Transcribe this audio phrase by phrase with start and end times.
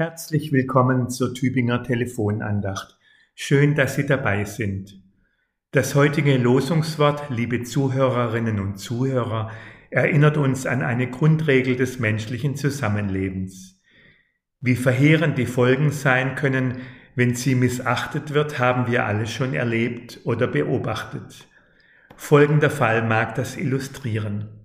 [0.00, 2.98] Herzlich willkommen zur Tübinger Telefonandacht.
[3.34, 4.98] Schön, dass Sie dabei sind.
[5.72, 9.50] Das heutige Losungswort, liebe Zuhörerinnen und Zuhörer,
[9.90, 13.78] erinnert uns an eine Grundregel des menschlichen Zusammenlebens.
[14.62, 16.78] Wie verheerend die Folgen sein können,
[17.14, 21.46] wenn sie missachtet wird, haben wir alle schon erlebt oder beobachtet.
[22.16, 24.59] Folgender Fall mag das illustrieren.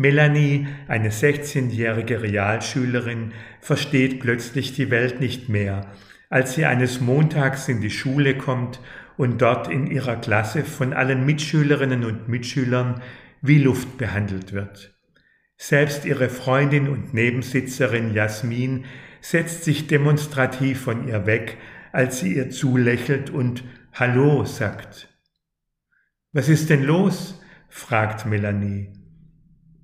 [0.00, 5.90] Melanie, eine 16-jährige Realschülerin, versteht plötzlich die Welt nicht mehr,
[6.30, 8.78] als sie eines Montags in die Schule kommt
[9.16, 13.02] und dort in ihrer Klasse von allen Mitschülerinnen und Mitschülern
[13.42, 14.96] wie Luft behandelt wird.
[15.56, 18.84] Selbst ihre Freundin und Nebensitzerin Jasmin
[19.20, 21.56] setzt sich demonstrativ von ihr weg,
[21.90, 25.08] als sie ihr zulächelt und Hallo sagt.
[26.32, 27.42] Was ist denn los?
[27.68, 28.97] fragt Melanie.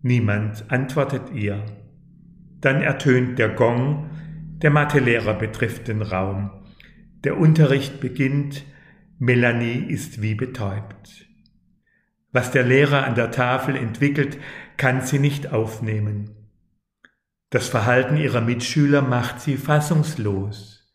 [0.06, 1.64] Niemand antwortet ihr.
[2.60, 4.10] Dann ertönt der Gong,
[4.58, 6.50] der Mathelehrer betrifft den Raum.
[7.24, 8.66] Der Unterricht beginnt,
[9.18, 11.26] Melanie ist wie betäubt.
[12.32, 14.36] Was der Lehrer an der Tafel entwickelt,
[14.76, 16.50] kann sie nicht aufnehmen.
[17.48, 20.94] Das Verhalten ihrer Mitschüler macht sie fassungslos.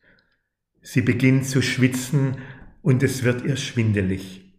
[0.84, 2.38] Sie beginnt zu schwitzen
[2.84, 4.54] und es wird ihr schwindelig.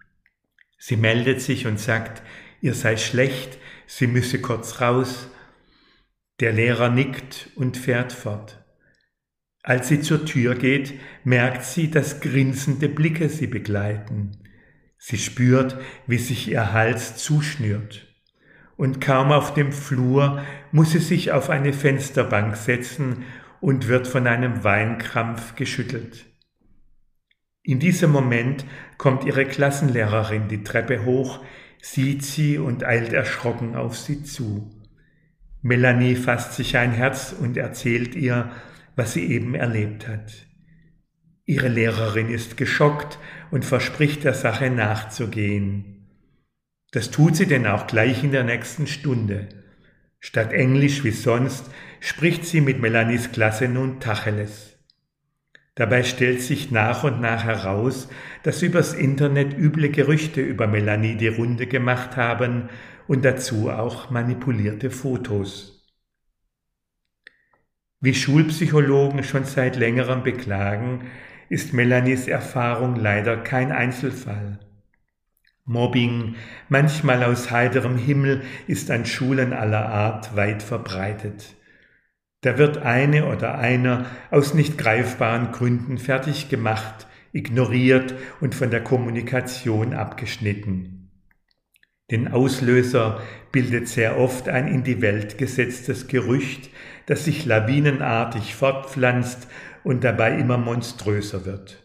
[0.76, 2.20] Sie meldet sich und sagt,
[2.60, 5.28] ihr sei schlecht, sie müsse kurz raus.
[6.40, 8.64] Der Lehrer nickt und fährt fort.
[9.62, 10.94] Als sie zur Tür geht,
[11.24, 14.38] merkt sie, dass grinsende Blicke sie begleiten.
[14.96, 18.06] Sie spürt, wie sich ihr Hals zuschnürt.
[18.76, 23.24] Und kaum auf dem Flur muss sie sich auf eine Fensterbank setzen
[23.60, 26.26] und wird von einem Weinkrampf geschüttelt.
[27.62, 28.64] In diesem Moment
[28.96, 31.40] kommt ihre Klassenlehrerin die Treppe hoch,
[31.82, 34.70] sieht sie und eilt erschrocken auf sie zu.
[35.62, 38.50] Melanie fasst sich ein Herz und erzählt ihr,
[38.96, 40.46] was sie eben erlebt hat.
[41.44, 43.18] Ihre Lehrerin ist geschockt
[43.50, 46.06] und verspricht der Sache nachzugehen.
[46.92, 49.48] Das tut sie denn auch gleich in der nächsten Stunde.
[50.18, 54.69] Statt Englisch wie sonst spricht sie mit Melanies Klasse nun Tacheles.
[55.80, 58.10] Dabei stellt sich nach und nach heraus,
[58.42, 62.68] dass übers Internet üble Gerüchte über Melanie die Runde gemacht haben
[63.08, 65.90] und dazu auch manipulierte Fotos.
[67.98, 71.06] Wie Schulpsychologen schon seit längerem beklagen,
[71.48, 74.60] ist Melanies Erfahrung leider kein Einzelfall.
[75.64, 76.34] Mobbing,
[76.68, 81.54] manchmal aus heiterem Himmel, ist an Schulen aller Art weit verbreitet.
[82.42, 88.82] Da wird eine oder einer aus nicht greifbaren Gründen fertig gemacht, ignoriert und von der
[88.82, 91.10] Kommunikation abgeschnitten.
[92.10, 93.20] Den Auslöser
[93.52, 96.70] bildet sehr oft ein in die Welt gesetztes Gerücht,
[97.06, 99.46] das sich lawinenartig fortpflanzt
[99.84, 101.82] und dabei immer monströser wird.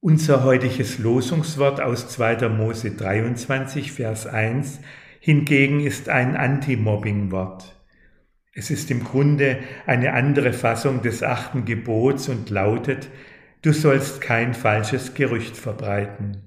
[0.00, 2.48] Unser heutiges Losungswort aus 2.
[2.48, 4.80] Mose 23, Vers 1
[5.20, 7.74] hingegen ist ein Anti-Mobbing-Wort.
[8.54, 13.08] Es ist im Grunde eine andere Fassung des achten Gebots und lautet,
[13.62, 16.42] du sollst kein falsches Gerücht verbreiten.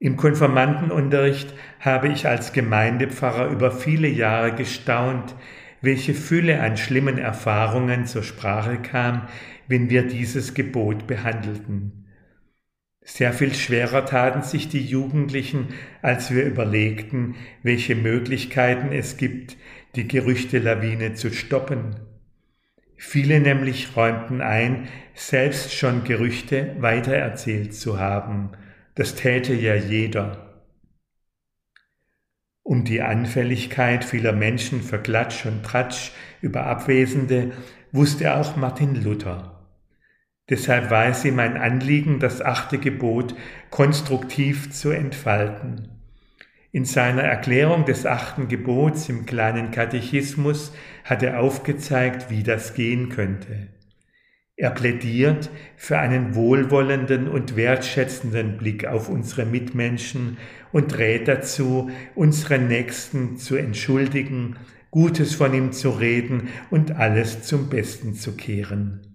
[0.00, 5.36] Im Konformantenunterricht habe ich als Gemeindepfarrer über viele Jahre gestaunt,
[5.80, 9.28] welche Fülle an schlimmen Erfahrungen zur Sprache kam,
[9.68, 12.08] wenn wir dieses Gebot behandelten.
[13.04, 15.68] Sehr viel schwerer taten sich die Jugendlichen,
[16.02, 19.56] als wir überlegten, welche Möglichkeiten es gibt,
[19.94, 21.96] die Gerüchtelawine zu stoppen.
[22.96, 28.52] Viele nämlich räumten ein, selbst schon Gerüchte weitererzählt zu haben.
[28.94, 30.64] Das täte ja jeder.
[32.62, 37.52] Um die Anfälligkeit vieler Menschen für Klatsch und Tratsch über Abwesende
[37.90, 39.68] wusste auch Martin Luther.
[40.48, 43.34] Deshalb war es ihm ein Anliegen, das achte Gebot
[43.70, 46.01] konstruktiv zu entfalten.
[46.74, 50.72] In seiner Erklärung des achten Gebots im kleinen Katechismus
[51.04, 53.68] hat er aufgezeigt, wie das gehen könnte.
[54.56, 60.38] Er plädiert für einen wohlwollenden und wertschätzenden Blick auf unsere Mitmenschen
[60.72, 64.56] und rät dazu, unseren Nächsten zu entschuldigen,
[64.90, 69.11] Gutes von ihm zu reden und alles zum Besten zu kehren.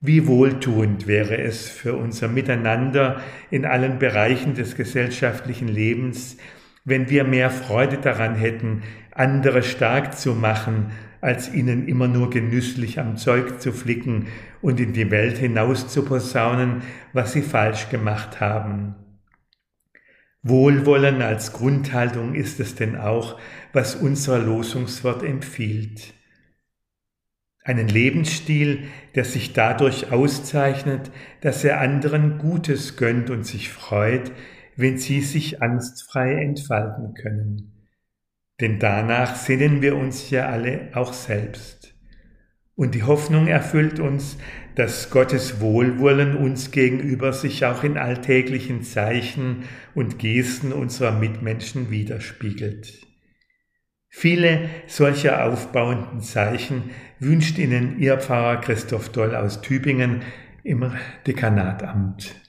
[0.00, 6.36] Wie wohltuend wäre es für unser Miteinander in allen Bereichen des gesellschaftlichen Lebens,
[6.84, 13.00] wenn wir mehr Freude daran hätten, andere stark zu machen, als ihnen immer nur genüsslich
[13.00, 14.28] am Zeug zu flicken
[14.62, 18.94] und in die Welt hinaus zu posaunen, was sie falsch gemacht haben.
[20.44, 23.40] Wohlwollen als Grundhaltung ist es denn auch,
[23.72, 26.14] was unser Losungswort empfiehlt.
[27.68, 28.84] Einen Lebensstil,
[29.14, 31.10] der sich dadurch auszeichnet,
[31.42, 34.32] dass er anderen Gutes gönnt und sich freut,
[34.74, 37.86] wenn sie sich angstfrei entfalten können.
[38.60, 41.94] Denn danach sehnen wir uns ja alle auch selbst.
[42.74, 44.38] Und die Hoffnung erfüllt uns,
[44.74, 49.64] dass Gottes Wohlwollen uns gegenüber sich auch in alltäglichen Zeichen
[49.94, 53.07] und Gesten unserer Mitmenschen widerspiegelt.
[54.08, 56.90] Viele solcher aufbauenden Zeichen
[57.20, 60.22] wünscht Ihnen Ihr Pfarrer Christoph Doll aus Tübingen
[60.64, 60.92] im
[61.26, 62.47] Dekanatamt.